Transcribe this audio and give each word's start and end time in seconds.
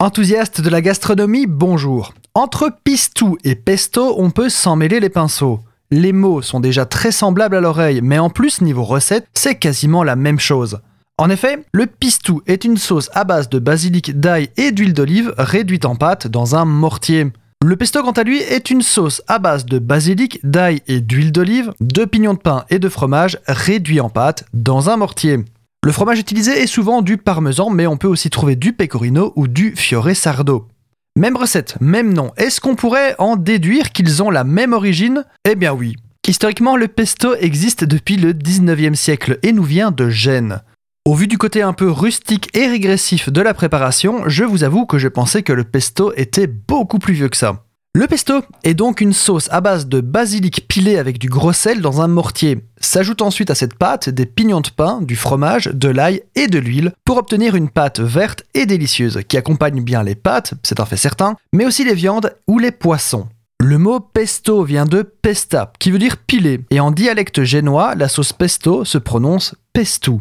Enthousiaste 0.00 0.60
de 0.60 0.70
la 0.70 0.80
gastronomie, 0.80 1.48
bonjour. 1.48 2.14
Entre 2.34 2.70
pistou 2.84 3.36
et 3.42 3.56
pesto, 3.56 4.14
on 4.16 4.30
peut 4.30 4.48
s'en 4.48 4.76
mêler 4.76 5.00
les 5.00 5.08
pinceaux. 5.08 5.58
Les 5.90 6.12
mots 6.12 6.40
sont 6.40 6.60
déjà 6.60 6.86
très 6.86 7.10
semblables 7.10 7.56
à 7.56 7.60
l'oreille, 7.60 7.98
mais 8.00 8.20
en 8.20 8.30
plus, 8.30 8.60
niveau 8.60 8.84
recette, 8.84 9.26
c'est 9.34 9.56
quasiment 9.56 10.04
la 10.04 10.14
même 10.14 10.38
chose. 10.38 10.78
En 11.16 11.28
effet, 11.30 11.64
le 11.72 11.86
pistou 11.86 12.42
est 12.46 12.64
une 12.64 12.76
sauce 12.76 13.10
à 13.12 13.24
base 13.24 13.48
de 13.48 13.58
basilic, 13.58 14.20
d'ail 14.20 14.50
et 14.56 14.70
d'huile 14.70 14.94
d'olive 14.94 15.34
réduite 15.36 15.84
en 15.84 15.96
pâte 15.96 16.28
dans 16.28 16.54
un 16.54 16.64
mortier. 16.64 17.32
Le 17.64 17.74
pesto, 17.74 18.00
quant 18.04 18.12
à 18.12 18.22
lui, 18.22 18.38
est 18.38 18.70
une 18.70 18.82
sauce 18.82 19.20
à 19.26 19.40
base 19.40 19.66
de 19.66 19.80
basilic, 19.80 20.38
d'ail 20.44 20.80
et 20.86 21.00
d'huile 21.00 21.32
d'olive, 21.32 21.72
de 21.80 22.04
pignons 22.04 22.34
de 22.34 22.38
pain 22.38 22.64
et 22.70 22.78
de 22.78 22.88
fromage 22.88 23.40
réduit 23.48 23.98
en 23.98 24.10
pâte 24.10 24.44
dans 24.54 24.90
un 24.90 24.96
mortier. 24.96 25.40
Le 25.88 25.92
fromage 25.92 26.18
utilisé 26.18 26.52
est 26.52 26.66
souvent 26.66 27.00
du 27.00 27.16
parmesan, 27.16 27.70
mais 27.70 27.86
on 27.86 27.96
peut 27.96 28.08
aussi 28.08 28.28
trouver 28.28 28.56
du 28.56 28.74
pecorino 28.74 29.32
ou 29.36 29.48
du 29.48 29.74
fiore 29.74 30.14
sardo. 30.14 30.68
Même 31.16 31.34
recette, 31.34 31.78
même 31.80 32.12
nom. 32.12 32.30
Est-ce 32.36 32.60
qu'on 32.60 32.74
pourrait 32.74 33.14
en 33.18 33.36
déduire 33.36 33.90
qu'ils 33.92 34.22
ont 34.22 34.28
la 34.28 34.44
même 34.44 34.74
origine? 34.74 35.24
Eh 35.48 35.54
bien 35.54 35.72
oui. 35.72 35.96
Historiquement, 36.26 36.76
le 36.76 36.88
pesto 36.88 37.34
existe 37.36 37.84
depuis 37.84 38.18
le 38.18 38.34
19e 38.34 38.96
siècle 38.96 39.38
et 39.42 39.52
nous 39.52 39.62
vient 39.62 39.90
de 39.90 40.10
Gênes. 40.10 40.60
Au 41.06 41.14
vu 41.14 41.26
du 41.26 41.38
côté 41.38 41.62
un 41.62 41.72
peu 41.72 41.90
rustique 41.90 42.54
et 42.54 42.66
régressif 42.66 43.30
de 43.30 43.40
la 43.40 43.54
préparation, 43.54 44.28
je 44.28 44.44
vous 44.44 44.64
avoue 44.64 44.84
que 44.84 44.98
je 44.98 45.08
pensais 45.08 45.42
que 45.42 45.54
le 45.54 45.64
pesto 45.64 46.12
était 46.16 46.48
beaucoup 46.48 46.98
plus 46.98 47.14
vieux 47.14 47.30
que 47.30 47.36
ça. 47.38 47.64
Le 47.98 48.06
pesto 48.06 48.42
est 48.62 48.74
donc 48.74 49.00
une 49.00 49.12
sauce 49.12 49.48
à 49.50 49.60
base 49.60 49.88
de 49.88 50.00
basilic 50.00 50.68
pilé 50.68 50.98
avec 50.98 51.18
du 51.18 51.28
gros 51.28 51.52
sel 51.52 51.80
dans 51.80 52.00
un 52.00 52.06
mortier. 52.06 52.60
S'ajoute 52.78 53.22
ensuite 53.22 53.50
à 53.50 53.56
cette 53.56 53.74
pâte 53.74 54.08
des 54.08 54.24
pignons 54.24 54.60
de 54.60 54.68
pain, 54.68 55.00
du 55.02 55.16
fromage, 55.16 55.66
de 55.66 55.88
l'ail 55.88 56.22
et 56.36 56.46
de 56.46 56.60
l'huile 56.60 56.92
pour 57.04 57.16
obtenir 57.16 57.56
une 57.56 57.68
pâte 57.68 57.98
verte 57.98 58.44
et 58.54 58.66
délicieuse 58.66 59.22
qui 59.26 59.36
accompagne 59.36 59.82
bien 59.82 60.04
les 60.04 60.14
pâtes, 60.14 60.54
c'est 60.62 60.78
un 60.78 60.84
fait 60.84 60.96
certain, 60.96 61.34
mais 61.52 61.66
aussi 61.66 61.82
les 61.82 61.96
viandes 61.96 62.32
ou 62.46 62.60
les 62.60 62.70
poissons. 62.70 63.26
Le 63.58 63.78
mot 63.78 63.98
pesto 63.98 64.62
vient 64.62 64.86
de 64.86 65.02
pesta, 65.02 65.72
qui 65.80 65.90
veut 65.90 65.98
dire 65.98 66.18
pilé, 66.18 66.60
et 66.70 66.78
en 66.78 66.92
dialecte 66.92 67.42
génois, 67.42 67.96
la 67.96 68.06
sauce 68.06 68.32
pesto 68.32 68.84
se 68.84 68.98
prononce 68.98 69.56
pestou. 69.72 70.20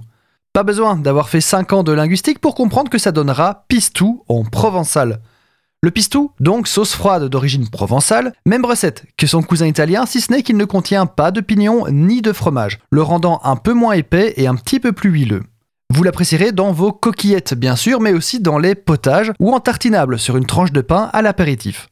Pas 0.52 0.64
besoin 0.64 0.95
d'avoir 0.95 1.30
fait 1.30 1.42
5 1.42 1.73
ans 1.73 1.83
de 1.83 1.92
linguistique 1.92 2.39
pour 2.39 2.55
comprendre 2.55 2.89
que 2.89 2.98
ça 2.98 3.11
donnera 3.11 3.66
pistou 3.67 4.23
en 4.30 4.45
provençal. 4.45 5.20
Le 5.83 5.92
pistou, 5.92 6.31
donc 6.39 6.67
sauce 6.67 6.94
froide 6.94 7.30
d'origine 7.30 7.70
provençale, 7.70 8.33
même 8.47 8.66
recette 8.66 9.06
que 9.16 9.28
son 9.28 9.44
cousin 9.44 9.67
italien, 9.67 10.08
si 10.08 10.22
ce 10.22 10.31
n'est 10.31 10.42
qu'il 10.42 10.58
ne 10.58 10.66
contient 10.66 11.06
pas 11.06 11.30
de 11.30 11.39
pignon 11.39 11.86
ni 11.92 12.23
de 12.23 12.33
fromage, 12.33 12.80
le 12.89 13.03
rendant 13.03 13.39
un 13.44 13.56
peu 13.58 13.73
moins 13.73 13.94
épais 13.94 14.33
et 14.38 14.48
un 14.48 14.55
petit 14.55 14.80
peu 14.80 14.92
plus 14.92 15.11
huileux. 15.11 15.44
Vous 15.94 16.02
l'apprécierez 16.02 16.52
dans 16.52 16.72
vos 16.72 16.92
coquillettes 16.92 17.53
bien 17.53 17.75
sûr, 17.75 18.02
mais 18.02 18.14
aussi 18.14 18.39
dans 18.39 18.58
les 18.58 18.73
potages 18.73 19.31
ou 19.39 19.53
en 19.53 19.59
tartinable 19.59 20.17
sur 20.17 20.36
une 20.36 20.48
tranche 20.48 20.72
de 20.72 20.81
pain 20.81 21.11
à 21.14 21.22
l'apéritif. 21.22 21.89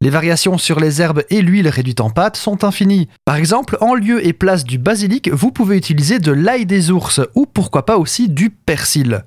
Les 0.00 0.10
variations 0.10 0.56
sur 0.56 0.80
les 0.80 1.02
herbes 1.02 1.24
et 1.28 1.42
l'huile 1.42 1.68
réduite 1.68 2.00
en 2.00 2.08
pâte 2.08 2.36
sont 2.38 2.64
infinies. 2.64 3.08
Par 3.26 3.36
exemple, 3.36 3.76
en 3.82 3.94
lieu 3.94 4.26
et 4.26 4.32
place 4.32 4.64
du 4.64 4.78
basilic, 4.78 5.28
vous 5.30 5.52
pouvez 5.52 5.76
utiliser 5.76 6.18
de 6.18 6.32
l'ail 6.32 6.64
des 6.64 6.90
ours 6.90 7.20
ou 7.34 7.44
pourquoi 7.44 7.84
pas 7.84 7.98
aussi 7.98 8.30
du 8.30 8.48
persil. 8.48 9.22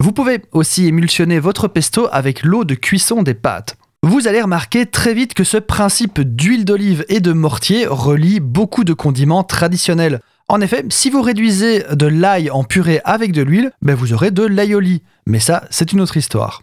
Vous 0.00 0.12
pouvez 0.12 0.40
aussi 0.52 0.86
émulsionner 0.86 1.40
votre 1.40 1.66
pesto 1.66 2.06
avec 2.12 2.44
l'eau 2.44 2.64
de 2.64 2.76
cuisson 2.76 3.24
des 3.24 3.34
pâtes. 3.34 3.76
Vous 4.04 4.28
allez 4.28 4.40
remarquer 4.40 4.86
très 4.86 5.12
vite 5.12 5.34
que 5.34 5.42
ce 5.42 5.56
principe 5.56 6.20
d'huile 6.20 6.64
d'olive 6.64 7.04
et 7.08 7.18
de 7.18 7.32
mortier 7.32 7.84
relie 7.84 8.38
beaucoup 8.38 8.84
de 8.84 8.92
condiments 8.92 9.42
traditionnels. 9.42 10.20
En 10.46 10.60
effet, 10.60 10.84
si 10.88 11.10
vous 11.10 11.20
réduisez 11.20 11.82
de 11.90 12.06
l'ail 12.06 12.48
en 12.48 12.62
purée 12.62 13.00
avec 13.04 13.32
de 13.32 13.42
l'huile, 13.42 13.72
ben 13.82 13.96
vous 13.96 14.12
aurez 14.12 14.30
de 14.30 14.44
l'aioli. 14.44 15.02
Mais 15.26 15.40
ça, 15.40 15.64
c'est 15.70 15.92
une 15.92 16.00
autre 16.00 16.16
histoire. 16.16 16.62